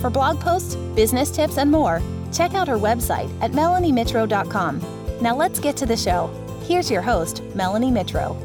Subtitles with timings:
[0.00, 2.02] For blog posts, business tips, and more,
[2.32, 4.80] check out her website at melaniemitro.com.
[5.20, 6.30] Now let's get to the show.
[6.62, 8.36] Here's your host, Melanie Mitro.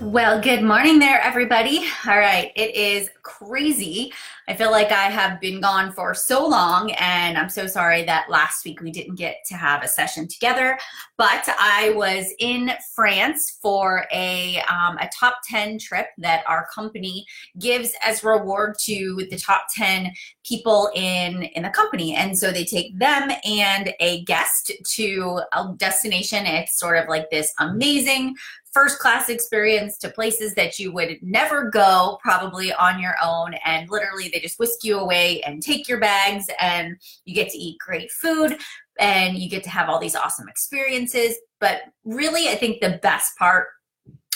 [0.00, 1.84] Well, good morning there, everybody.
[2.06, 4.12] All right, it is crazy.
[4.48, 8.30] I feel like I have been gone for so long, and I'm so sorry that
[8.30, 10.78] last week we didn't get to have a session together.
[11.16, 17.26] But I was in France for a um, a top ten trip that our company
[17.58, 20.12] gives as reward to the top ten
[20.44, 25.72] people in in the company, and so they take them and a guest to a
[25.76, 26.46] destination.
[26.46, 28.34] It's sort of like this amazing
[28.72, 33.88] first class experience to places that you would never go probably on your own and
[33.90, 37.78] literally they just whisk you away and take your bags and you get to eat
[37.78, 38.56] great food
[38.98, 41.36] and you get to have all these awesome experiences.
[41.58, 43.68] But really i think the best part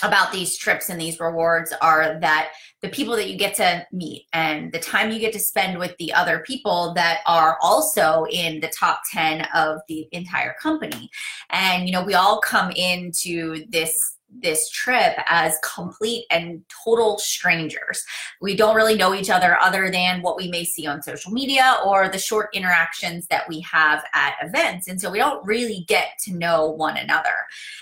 [0.03, 2.51] about these trips and these rewards are that
[2.83, 5.97] the people that you get to meet and the time you get to spend with
[5.99, 11.09] the other people that are also in the top 10 of the entire company.
[11.51, 18.05] And you know we all come into this this trip as complete and total strangers.
[18.41, 21.79] We don't really know each other other than what we may see on social media
[21.85, 24.89] or the short interactions that we have at events.
[24.89, 27.35] And so we don't really get to know one another.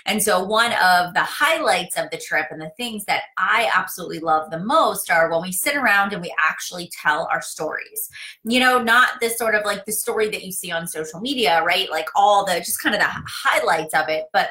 [0.05, 4.19] And so one of the highlights of the trip and the things that I absolutely
[4.19, 8.09] love the most are when we sit around and we actually tell our stories.
[8.43, 11.63] You know, not this sort of like the story that you see on social media,
[11.63, 11.89] right?
[11.89, 14.49] Like all the just kind of the highlights of it, but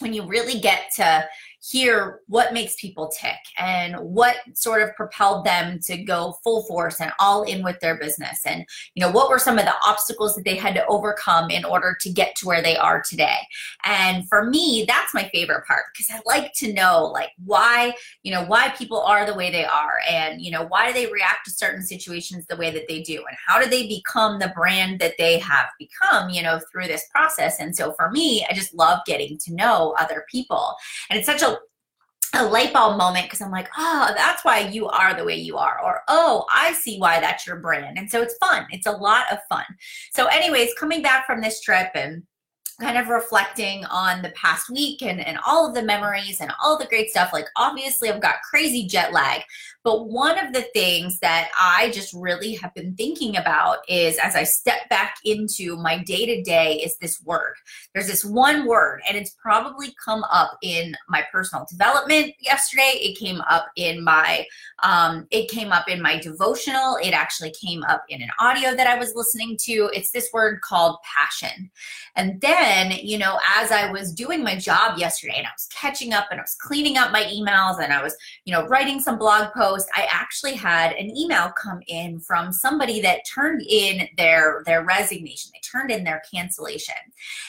[0.00, 1.26] when you really get to
[1.70, 7.00] hear what makes people tick and what sort of propelled them to go full force
[7.00, 8.42] and all in with their business.
[8.44, 11.64] And you know what were some of the obstacles that they had to overcome in
[11.64, 13.38] order to get to where they are today?
[13.84, 18.32] And for me that's my favorite part because i like to know like why you
[18.32, 21.46] know why people are the way they are and you know why do they react
[21.46, 23.24] to certain situations the way that they do?
[23.26, 27.06] And how do they become the brand that they have become you know through this
[27.10, 27.58] process?
[27.60, 30.74] And so for me i just love getting to know other people.
[31.08, 31.53] And it's such a
[32.34, 35.56] a light bulb moment because I'm like, oh, that's why you are the way you
[35.56, 35.80] are.
[35.82, 37.98] Or, oh, I see why that's your brand.
[37.98, 38.66] And so it's fun.
[38.70, 39.64] It's a lot of fun.
[40.12, 42.22] So, anyways, coming back from this trip and
[42.80, 46.76] kind of reflecting on the past week and, and all of the memories and all
[46.78, 47.32] the great stuff.
[47.32, 49.42] Like, obviously, I've got crazy jet lag,
[49.84, 54.34] but one of the things that I just really have been thinking about is as
[54.34, 57.54] I step back into my day to day, is this word.
[57.92, 62.92] There's this one word, and it's probably come up in my personal development yesterday.
[62.94, 64.46] It came up in my,
[64.82, 66.96] um, it came up in my devotional.
[67.02, 69.90] It actually came up in an audio that I was listening to.
[69.92, 71.70] It's this word called passion.
[72.16, 76.14] And then, you know, as I was doing my job yesterday, and I was catching
[76.14, 78.16] up, and I was cleaning up my emails, and I was,
[78.46, 82.52] you know, writing some blog posts post, I actually had an email come in from
[82.52, 85.50] somebody that turned in their their resignation.
[85.52, 86.94] They turned in their cancellation.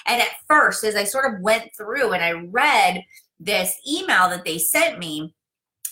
[0.05, 3.03] And at first, as I sort of went through and I read
[3.39, 5.33] this email that they sent me,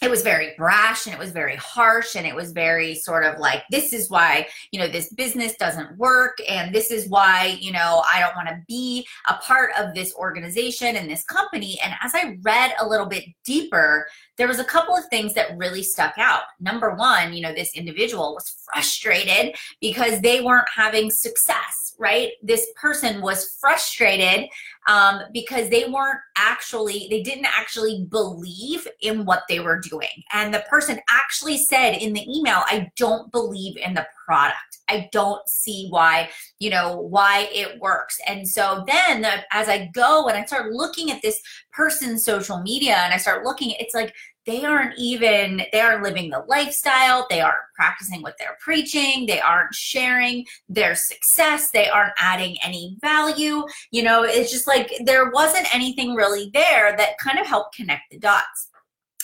[0.02, 3.40] it was very brash and it was very harsh and it was very sort of
[3.40, 7.72] like this is why you know this business doesn't work and this is why you
[7.72, 11.80] know i don't want to be a part of this organization and this company.
[11.84, 15.56] And as i read a little bit deeper there was a couple of things that
[15.58, 16.44] really stuck out.
[16.60, 22.32] Number one you know this individual was frustrated because they weren't having success right?
[22.42, 24.50] This person was frustrated
[24.88, 30.24] um, because they weren't actually, they didn't actually believe in what they were doing.
[30.32, 34.80] And the person actually said in the email, I don't believe in the product.
[34.90, 36.30] I don't see why,
[36.60, 38.20] you know, why it works.
[38.28, 41.40] And so then the, as I go and I start looking at this
[41.72, 44.14] person's social media and I start looking, it's like
[44.46, 49.40] they aren't even they aren't living the lifestyle they aren't practicing what they're preaching they
[49.40, 54.73] aren't sharing their success they aren't adding any value you know it's just like
[55.06, 58.70] there wasn't anything really there that kind of helped connect the dots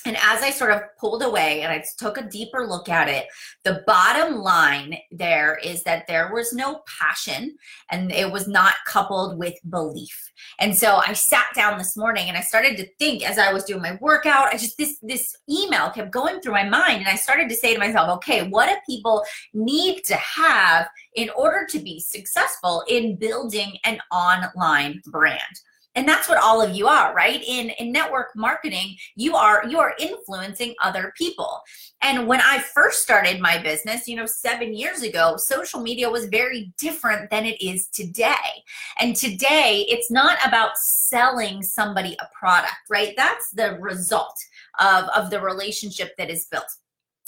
[0.06, 3.28] And as I sort of pulled away and I took a deeper look at it,
[3.63, 7.57] the bottom line there is that there was no passion
[7.92, 10.31] and it was not coupled with belief.
[10.60, 13.66] And so I sat down this morning and I started to think as I was
[13.66, 17.16] doing my workout, I just this this email kept going through my mind and I
[17.16, 19.24] started to say to myself, okay, what do people
[19.54, 25.62] need to have in order to be successful in building an online brand?
[25.95, 27.44] And that's what all of you are right?
[27.45, 31.62] In in network marketing you are you are influencing other people.
[32.01, 36.25] And when i first started my business you know 7 years ago social media was
[36.25, 38.63] very different than it is today.
[39.00, 43.13] And today it's not about selling somebody a product right?
[43.18, 44.38] That's the result
[44.80, 46.71] of of the relationship that is built.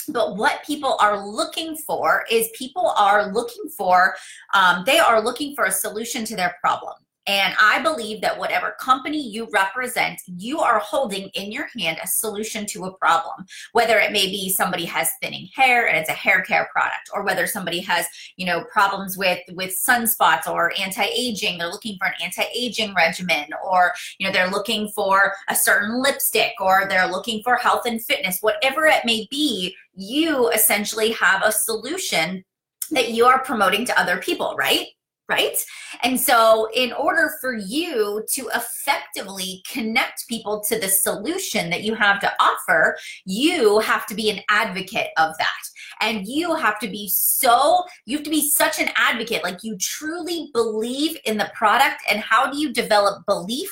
[0.07, 4.15] But what people are looking for is people are looking for
[4.53, 6.93] um, they are looking for a solution to their problem
[7.27, 12.07] and I believe that whatever company you represent, you are holding in your hand a
[12.07, 13.45] solution to a problem.
[13.73, 17.23] Whether it may be somebody has thinning hair and it's a hair care product, or
[17.23, 18.07] whether somebody has,
[18.37, 23.93] you know, problems with with sunspots or anti-aging, they're looking for an anti-aging regimen, or
[24.17, 28.39] you know, they're looking for a certain lipstick, or they're looking for health and fitness,
[28.41, 32.43] whatever it may be, you essentially have a solution
[32.91, 34.87] that you are promoting to other people, right?
[35.31, 35.57] Right?
[36.03, 41.95] And so, in order for you to effectively connect people to the solution that you
[41.95, 45.63] have to offer, you have to be an advocate of that.
[46.01, 49.77] And you have to be so, you have to be such an advocate, like you
[49.79, 52.01] truly believe in the product.
[52.09, 53.71] And how do you develop belief?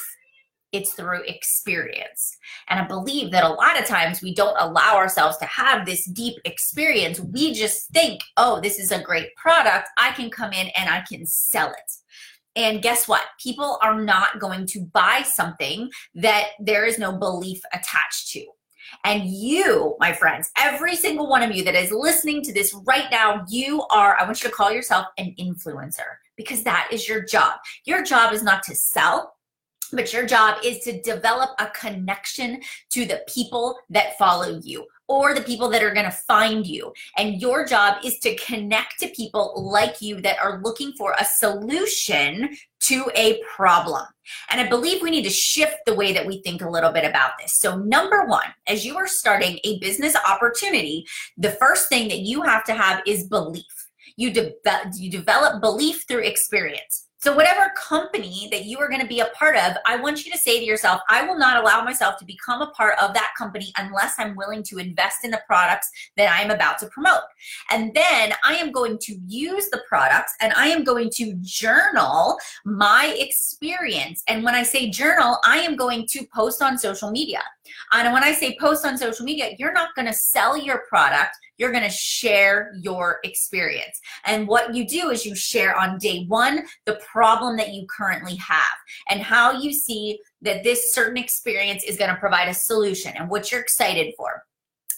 [0.72, 2.38] It's through experience.
[2.68, 6.06] And I believe that a lot of times we don't allow ourselves to have this
[6.06, 7.20] deep experience.
[7.20, 9.90] We just think, oh, this is a great product.
[9.98, 11.92] I can come in and I can sell it.
[12.56, 13.24] And guess what?
[13.42, 18.46] People are not going to buy something that there is no belief attached to.
[19.06, 23.06] And you, my friends, every single one of you that is listening to this right
[23.12, 27.24] now, you are, I want you to call yourself an influencer because that is your
[27.24, 27.60] job.
[27.86, 29.36] Your job is not to sell,
[29.92, 35.34] but your job is to develop a connection to the people that follow you or
[35.34, 36.94] the people that are going to find you.
[37.18, 41.26] And your job is to connect to people like you that are looking for a
[41.26, 44.06] solution to a problem.
[44.52, 47.04] And I believe we need to shift the way that we think a little bit
[47.04, 47.54] about this.
[47.54, 51.06] So, number one, as you are starting a business opportunity,
[51.38, 53.66] the first thing that you have to have is belief.
[54.16, 54.54] You, de-
[54.96, 57.09] you develop belief through experience.
[57.22, 60.32] So, whatever company that you are going to be a part of, I want you
[60.32, 63.34] to say to yourself, I will not allow myself to become a part of that
[63.38, 67.24] company unless I'm willing to invest in the products that I am about to promote.
[67.72, 72.38] And then I am going to use the products and I am going to journal
[72.64, 74.24] my experience.
[74.30, 77.42] And when I say journal, I am going to post on social media.
[77.92, 81.36] And when I say post on social media, you're not going to sell your product
[81.60, 84.00] you're going to share your experience.
[84.26, 88.38] And what you do is you share on day one the problem that you currently
[88.38, 88.78] have
[89.10, 93.30] and how you see that this certain experience is going to provide a solution and
[93.30, 94.44] what you're excited for.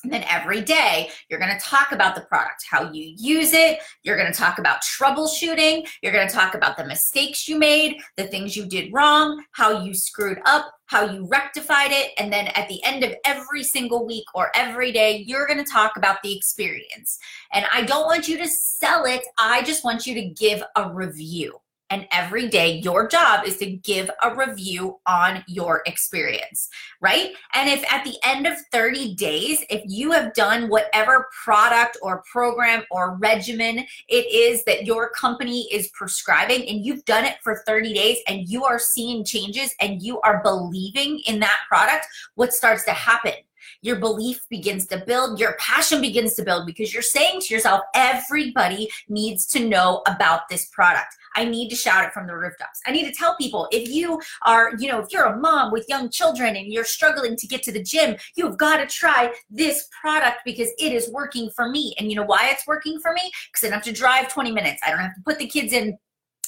[0.03, 3.79] And then every day, you're going to talk about the product, how you use it.
[4.03, 5.87] You're going to talk about troubleshooting.
[6.01, 9.83] You're going to talk about the mistakes you made, the things you did wrong, how
[9.83, 12.11] you screwed up, how you rectified it.
[12.17, 15.71] And then at the end of every single week or every day, you're going to
[15.71, 17.17] talk about the experience.
[17.53, 20.91] And I don't want you to sell it, I just want you to give a
[20.91, 21.60] review.
[21.91, 26.69] And every day, your job is to give a review on your experience,
[27.01, 27.33] right?
[27.53, 32.23] And if at the end of 30 days, if you have done whatever product or
[32.31, 37.63] program or regimen it is that your company is prescribing, and you've done it for
[37.65, 42.05] 30 days and you are seeing changes and you are believing in that product,
[42.35, 43.33] what starts to happen?
[43.81, 47.81] Your belief begins to build, your passion begins to build because you're saying to yourself,
[47.95, 51.15] everybody needs to know about this product.
[51.35, 52.81] I need to shout it from the rooftops.
[52.85, 55.85] I need to tell people if you are, you know, if you're a mom with
[55.87, 59.87] young children and you're struggling to get to the gym, you've got to try this
[60.01, 61.95] product because it is working for me.
[61.97, 63.31] And you know why it's working for me?
[63.47, 64.81] Because I don't have to drive 20 minutes.
[64.85, 65.97] I don't have to put the kids in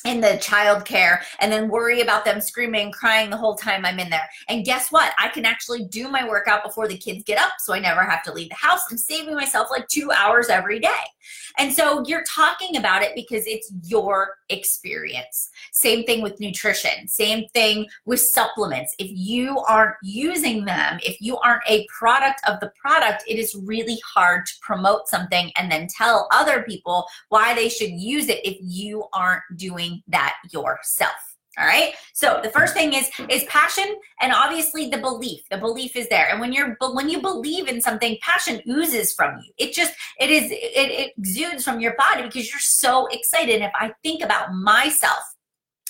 [0.06, 4.00] in the child care and then worry about them screaming crying the whole time i'm
[4.00, 4.30] in there.
[4.50, 5.14] And guess what?
[5.18, 8.24] I can actually do my workout before the kids get up so i never have
[8.24, 8.82] to leave the house.
[8.92, 10.90] I'm saving myself like two hours every day
[11.58, 15.50] and so you're talking about it because it's your experience.
[15.72, 17.08] Same thing with nutrition.
[17.08, 18.96] Same thing with supplements.
[19.00, 23.56] If you aren't using them if you aren't a product of the product it is
[23.56, 28.46] really hard to promote something and then tell other people why they should use it
[28.46, 31.33] if you aren't doing that yourself.
[31.58, 31.94] All right?
[32.14, 35.42] So the first thing is is passion and obviously the belief.
[35.50, 36.30] The belief is there.
[36.30, 39.54] And when you're but when you believe in something passion oozes from you.
[39.58, 43.56] It just it is it, it exudes from your body because you're so excited.
[43.56, 45.24] And if i think about myself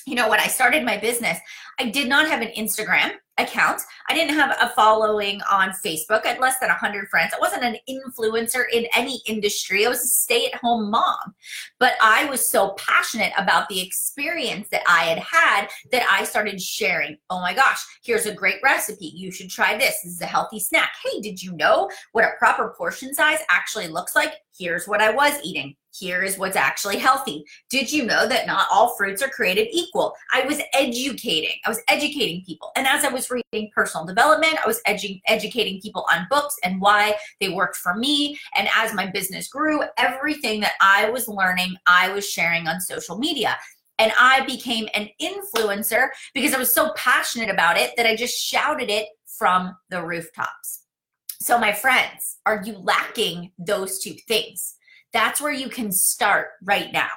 [0.05, 1.37] you know when i started my business
[1.79, 3.81] i did not have an instagram account.
[4.09, 6.25] I didn't have a following on Facebook.
[6.25, 7.33] I had less than 100 friends.
[7.33, 9.85] I wasn't an influencer in any industry.
[9.85, 11.33] I was a stay at home mom.
[11.79, 16.61] But I was so passionate about the experience that I had had that I started
[16.61, 17.17] sharing.
[17.29, 19.11] Oh my gosh, here's a great recipe.
[19.15, 19.99] You should try this.
[20.03, 20.91] This is a healthy snack.
[21.03, 24.33] Hey, did you know what a proper portion size actually looks like?
[24.57, 27.45] Here's what I was eating here is what's actually healthy.
[27.69, 30.13] Did you know that not all fruits are created equal?
[30.31, 31.55] I was educating.
[31.65, 32.71] I was educating people.
[32.75, 36.81] And as I was reading personal development, I was edu- educating people on books and
[36.81, 38.39] why they worked for me.
[38.55, 43.17] And as my business grew, everything that I was learning, I was sharing on social
[43.17, 43.57] media.
[43.99, 48.35] And I became an influencer because I was so passionate about it that I just
[48.35, 50.82] shouted it from the rooftops.
[51.43, 54.75] So, my friends, are you lacking those two things?
[55.11, 57.09] That's where you can start right now.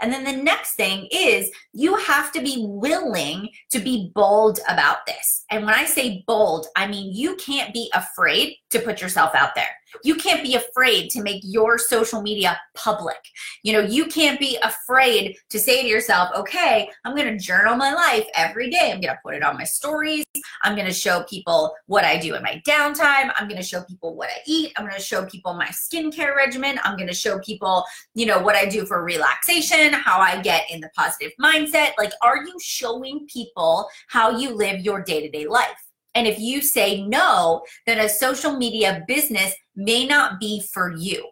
[0.00, 5.04] And then the next thing is you have to be willing to be bold about
[5.06, 5.44] this.
[5.50, 9.54] And when I say bold, I mean you can't be afraid to put yourself out
[9.54, 9.76] there.
[10.02, 13.16] You can't be afraid to make your social media public.
[13.62, 17.76] You know, you can't be afraid to say to yourself, okay, I'm going to journal
[17.76, 18.92] my life every day.
[18.92, 20.24] I'm going to put it on my stories.
[20.62, 23.32] I'm going to show people what I do in my downtime.
[23.36, 24.72] I'm going to show people what I eat.
[24.76, 26.78] I'm going to show people my skincare regimen.
[26.84, 30.70] I'm going to show people, you know, what I do for relaxation, how I get
[30.70, 31.90] in the positive mindset.
[31.98, 35.85] Like, are you showing people how you live your day to day life?
[36.16, 41.28] And if you say no, then a social media business may not be for you.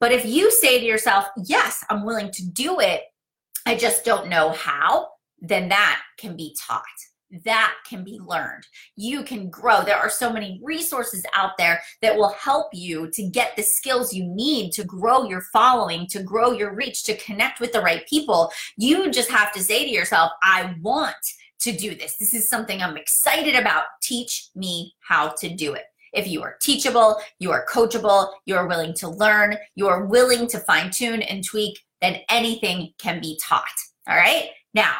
[0.00, 3.02] But if you say to yourself, yes, I'm willing to do it,
[3.64, 5.08] I just don't know how,
[5.40, 6.82] then that can be taught.
[7.44, 8.64] That can be learned.
[8.96, 9.82] You can grow.
[9.82, 14.14] There are so many resources out there that will help you to get the skills
[14.14, 18.04] you need to grow your following, to grow your reach, to connect with the right
[18.08, 18.50] people.
[18.78, 21.14] You just have to say to yourself, I want
[21.60, 22.16] to do this.
[22.16, 23.84] This is something I'm excited about.
[24.02, 25.84] Teach me how to do it.
[26.12, 30.46] If you are teachable, you are coachable, you are willing to learn, you are willing
[30.48, 33.64] to fine tune and tweak, then anything can be taught.
[34.08, 34.48] All right.
[34.72, 34.94] Now,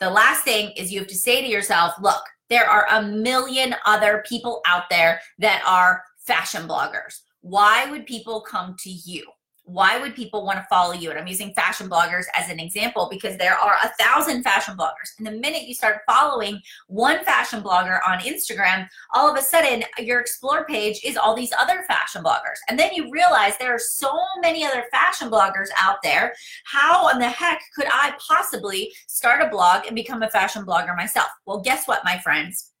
[0.00, 3.74] the last thing is you have to say to yourself, look, there are a million
[3.84, 7.20] other people out there that are fashion bloggers.
[7.40, 9.24] Why would people come to you?
[9.66, 11.10] Why would people want to follow you?
[11.10, 15.10] And I'm using fashion bloggers as an example because there are a thousand fashion bloggers.
[15.18, 19.82] And the minute you start following one fashion blogger on Instagram, all of a sudden
[19.98, 22.58] your explore page is all these other fashion bloggers.
[22.68, 26.32] And then you realize there are so many other fashion bloggers out there.
[26.64, 30.96] How in the heck could I possibly start a blog and become a fashion blogger
[30.96, 31.28] myself?
[31.44, 32.72] Well, guess what, my friends?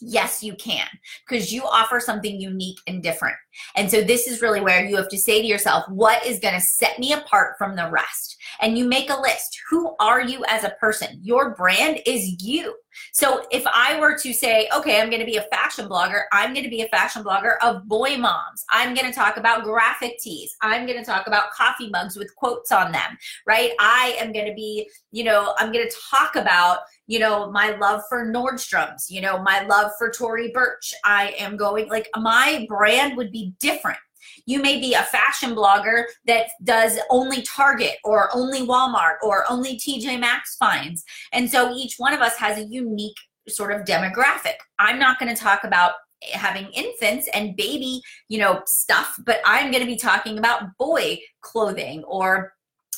[0.00, 0.86] Yes, you can
[1.28, 3.36] because you offer something unique and different.
[3.74, 6.54] And so this is really where you have to say to yourself, what is going
[6.54, 8.36] to set me apart from the rest?
[8.60, 9.58] And you make a list.
[9.70, 11.18] Who are you as a person?
[11.22, 12.74] Your brand is you.
[13.12, 16.52] So if I were to say, okay, I'm going to be a fashion blogger, I'm
[16.52, 18.64] going to be a fashion blogger of boy moms.
[18.70, 20.56] I'm going to talk about graphic tees.
[20.62, 23.72] I'm going to talk about coffee mugs with quotes on them, right?
[23.80, 27.76] I am going to be, you know, I'm going to talk about, you know, my
[27.76, 30.94] love for Nordstrom's, you know, my love for Tory Burch.
[31.04, 33.98] I am going, like, my brand would be different.
[34.48, 39.76] You may be a fashion blogger that does only Target or only Walmart or only
[39.76, 41.04] TJ Maxx finds.
[41.34, 44.54] And so each one of us has a unique sort of demographic.
[44.78, 45.92] I'm not going to talk about
[46.32, 48.00] having infants and baby,
[48.30, 52.54] you know, stuff, but I'm going to be talking about boy clothing or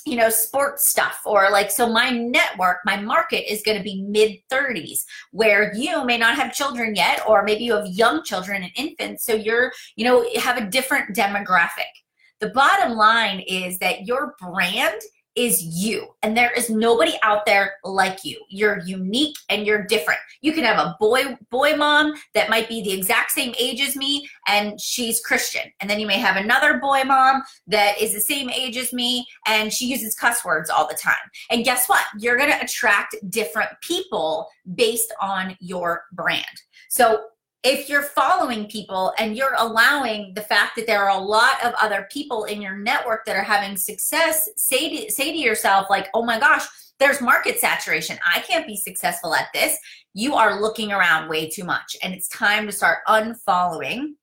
[0.06, 4.02] you know, sports stuff or like, so my network, my market is going to be
[4.02, 8.62] mid 30s where you may not have children yet, or maybe you have young children
[8.62, 9.24] and infants.
[9.24, 11.90] So you're, you know, have a different demographic.
[12.40, 15.00] The bottom line is that your brand
[15.36, 16.08] is you.
[16.22, 18.40] And there is nobody out there like you.
[18.48, 20.20] You're unique and you're different.
[20.40, 23.96] You can have a boy boy mom that might be the exact same age as
[23.96, 25.70] me and she's christian.
[25.80, 29.26] And then you may have another boy mom that is the same age as me
[29.46, 31.14] and she uses cuss words all the time.
[31.50, 32.04] And guess what?
[32.18, 36.44] You're going to attract different people based on your brand.
[36.88, 37.22] So
[37.62, 41.74] if you're following people and you're allowing the fact that there are a lot of
[41.74, 46.08] other people in your network that are having success, say to, say to yourself, like,
[46.14, 46.66] oh my gosh,
[46.98, 48.18] there's market saturation.
[48.26, 49.76] I can't be successful at this.
[50.14, 51.96] You are looking around way too much.
[52.02, 54.14] And it's time to start unfollowing.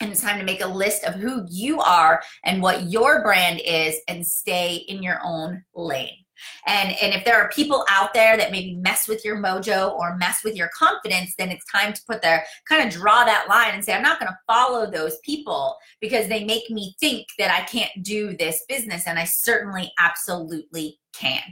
[0.00, 3.60] And it's time to make a list of who you are and what your brand
[3.64, 6.25] is and stay in your own lane.
[6.66, 10.16] And, and if there are people out there that maybe mess with your mojo or
[10.16, 13.74] mess with your confidence, then it's time to put their kind of draw that line
[13.74, 17.50] and say, I'm not going to follow those people because they make me think that
[17.50, 19.06] I can't do this business.
[19.06, 21.42] And I certainly absolutely can.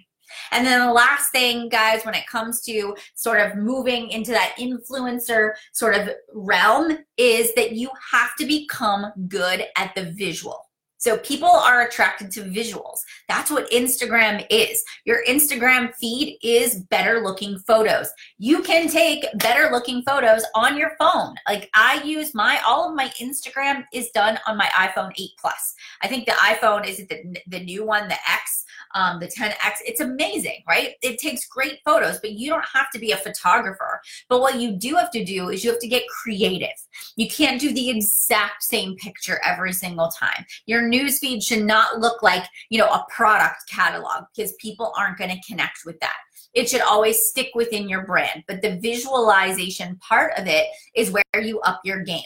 [0.51, 4.55] And then the last thing, guys, when it comes to sort of moving into that
[4.59, 10.69] influencer sort of realm, is that you have to become good at the visual.
[11.05, 13.01] So people are attracted to visuals.
[13.29, 14.83] That's what Instagram is.
[15.05, 18.09] Your Instagram feed is better looking photos.
[18.39, 21.35] You can take better looking photos on your phone.
[21.47, 25.75] Like I use my, all of my Instagram is done on my iPhone 8 Plus.
[26.01, 29.55] I think the iPhone is the, the new one, the X um, the 10X.
[29.85, 30.95] It's amazing, right?
[31.03, 34.01] It takes great photos, but you don't have to be a photographer.
[34.29, 36.69] But what you do have to do is you have to get creative.
[37.17, 40.45] You can't do the exact same picture every single time.
[40.67, 45.31] Your newsfeed should not look like, you know, a product catalog because people aren't going
[45.31, 46.17] to connect with that
[46.55, 48.45] it should always stick within your brand.
[48.47, 52.23] But the visualization part of it is where you up your game.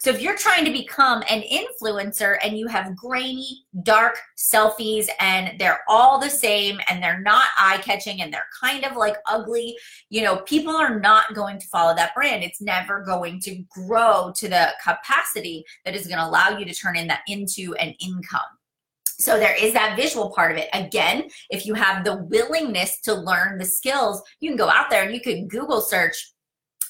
[0.00, 5.58] So if you're trying to become an influencer and you have grainy, dark selfies and
[5.58, 9.76] they're all the same and they're not eye catching and they're kind of like ugly,
[10.08, 12.42] you know, people are not going to follow that brand.
[12.42, 16.74] It's never going to grow to the capacity that is going to allow you to
[16.74, 18.40] turn in that into an income.
[19.04, 20.70] So there is that visual part of it.
[20.72, 25.02] Again, if you have the willingness to learn the skills, you can go out there
[25.02, 26.32] and you can Google search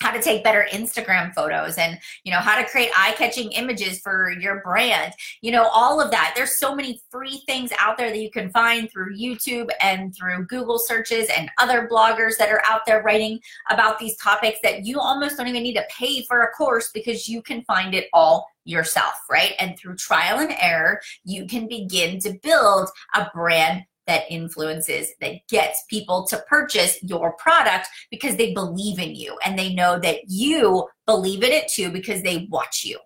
[0.01, 4.31] how to take better Instagram photos and you know how to create eye-catching images for
[4.31, 6.33] your brand you know all of that.
[6.35, 10.47] There's so many free things out there that you can find through YouTube and through
[10.47, 13.41] Google searches and other bloggers that are out there writing
[13.71, 17.29] about these topics that you almost don't even need to pay for a course because
[17.29, 19.55] you can find it all yourself right?
[19.59, 25.37] And through trial and error you can begin to build a brand that influences, that
[25.49, 30.19] gets people to purchase your product because they believe in you and they know that
[30.27, 32.99] you believe in it too because they watch you.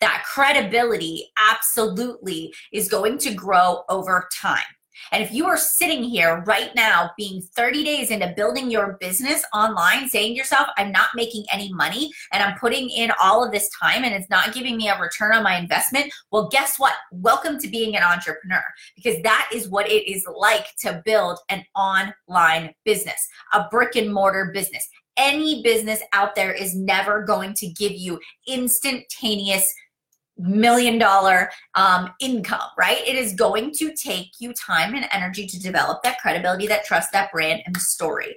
[0.00, 4.64] That credibility absolutely is going to grow over time.
[5.12, 9.44] And if you are sitting here right now, being 30 days into building your business
[9.54, 13.52] online, saying to yourself, I'm not making any money and I'm putting in all of
[13.52, 16.94] this time and it's not giving me a return on my investment, well, guess what?
[17.12, 21.64] Welcome to being an entrepreneur because that is what it is like to build an
[21.74, 24.88] online business, a brick and mortar business.
[25.16, 29.72] Any business out there is never going to give you instantaneous
[30.38, 33.06] million dollar um, income, right?
[33.06, 37.12] It is going to take you time and energy to develop that credibility, that trust,
[37.12, 38.36] that brand, and the story.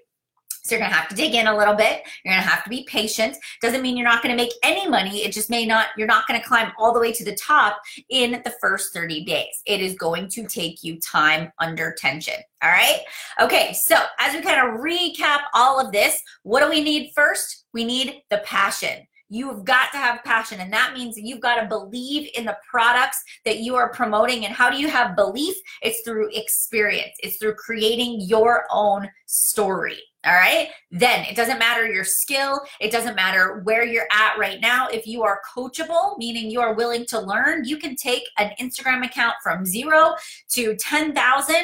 [0.64, 2.04] So you're to have to dig in a little bit.
[2.24, 3.38] You're to have to be patient.
[3.62, 5.24] Doesn't mean you're not to make any money.
[5.24, 8.42] It just may not, you're not to climb all the way to the top in
[8.44, 9.62] the first 30 days.
[9.66, 12.36] It is going to take you time under tension.
[12.62, 13.00] All right.
[13.42, 13.74] Okay.
[13.74, 17.66] So as we kind of recap all of this, what do we need first?
[17.74, 19.08] We need the passion.
[19.30, 23.24] You've got to have passion, and that means you've got to believe in the products
[23.46, 24.46] that you are promoting.
[24.46, 25.56] And how do you have belief?
[25.82, 30.00] It's through experience, it's through creating your own story.
[30.26, 30.68] All right.
[30.92, 32.60] Then it doesn't matter your skill.
[32.82, 34.90] It doesn't matter where you're at right now.
[34.90, 39.06] If you are coachable, meaning you are willing to learn, you can take an Instagram
[39.06, 40.16] account from zero
[40.52, 41.56] to 10,000,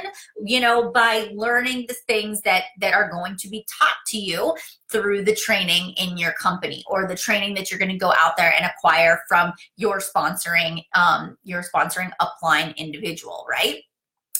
[0.45, 4.55] you know, by learning the things that, that are going to be taught to you
[4.89, 8.37] through the training in your company or the training that you're going to go out
[8.37, 13.81] there and acquire from your sponsoring, um, your sponsoring upline individual, right?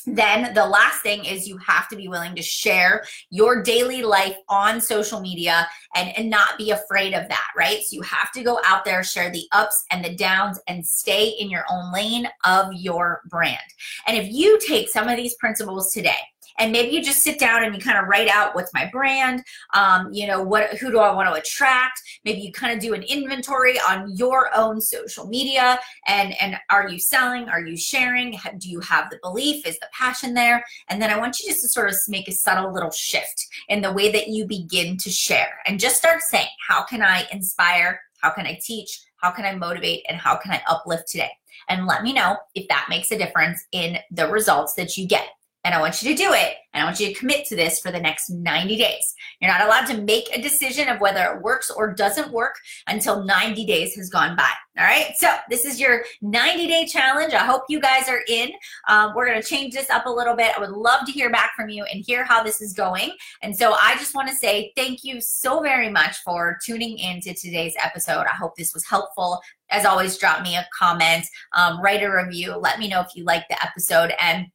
[0.06, 4.36] Then the last thing is you have to be willing to share your daily life
[4.50, 7.82] on social media and, and not be afraid of that, right?
[7.84, 11.30] So you have to go out there, share the ups and the downs, and stay
[11.40, 13.58] in your own lane of your brand.
[14.08, 16.20] And if you take some of these principles today,
[16.60, 19.44] and maybe you just sit down and you kind of write out what's my brand
[19.74, 22.02] um, you know what who do i want to attract?
[22.24, 26.88] Maybe you kind of do an inventory on your own social media and and are
[26.88, 27.50] you selling?
[27.50, 28.38] Are you sharing?
[28.58, 29.66] Do you have the belief?
[29.66, 30.64] Is the passion there?
[30.90, 33.82] And then i want you just to sort of make a subtle little shift in
[33.82, 38.00] the way that you begin to share and just start saying how can i inspire?
[38.20, 39.02] How can i teach?
[39.18, 40.06] How can i motivate?
[40.10, 41.32] And how can i uplift today?
[41.70, 45.30] And let me know if that makes a difference in the results that you get
[45.66, 46.54] and I want you to do it.
[46.74, 49.16] And I want you to commit to this for the next 90 days.
[49.42, 52.56] You're not allowed to make a decision of whether it works or doesn't work
[52.88, 54.52] until 90 days has gone by.
[54.78, 55.14] All right.
[55.18, 57.34] So this is your 90 day challenge.
[57.34, 58.52] I hope you guys are in.
[58.88, 60.56] Um, we're going to change this up a little bit.
[60.56, 63.12] I would love to hear back from you and hear how this is going.
[63.42, 67.22] And so I just want to say thank you so very much for tuning in
[67.22, 68.26] to today's episode.
[68.26, 69.42] I hope this was helpful.
[69.72, 72.56] As always, drop me a comment, um, write a review.
[72.56, 74.14] Let me know if you like the episode.
[74.22, 74.48] And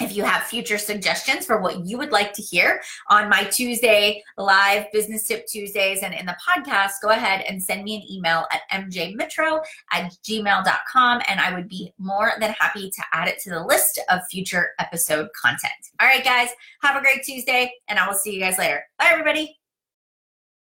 [0.00, 4.22] if you have future suggestions for what you would like to hear on my Tuesday
[4.36, 8.46] live business tip Tuesdays and in the podcast, go ahead and send me an email
[8.52, 9.60] at mjmitro
[9.92, 14.00] at gmail.com and I would be more than happy to add it to the list
[14.08, 15.72] of future episode content.
[16.00, 16.50] All right, guys,
[16.82, 18.84] have a great Tuesday and I will see you guys later.
[18.98, 19.58] Bye, everybody.